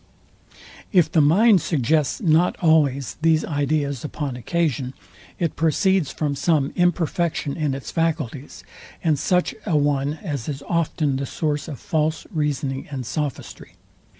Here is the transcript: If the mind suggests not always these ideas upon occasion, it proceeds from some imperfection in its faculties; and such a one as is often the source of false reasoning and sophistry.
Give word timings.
If 0.91 1.11
the 1.11 1.21
mind 1.21 1.61
suggests 1.61 2.21
not 2.21 2.57
always 2.59 3.17
these 3.21 3.45
ideas 3.45 4.03
upon 4.03 4.35
occasion, 4.35 4.95
it 5.37 5.55
proceeds 5.55 6.11
from 6.11 6.35
some 6.35 6.73
imperfection 6.75 7.55
in 7.55 7.75
its 7.75 7.91
faculties; 7.91 8.63
and 9.03 9.19
such 9.19 9.53
a 9.63 9.77
one 9.77 10.15
as 10.23 10.49
is 10.49 10.63
often 10.67 11.17
the 11.17 11.27
source 11.27 11.67
of 11.67 11.79
false 11.79 12.25
reasoning 12.33 12.87
and 12.89 13.05
sophistry. 13.05 13.73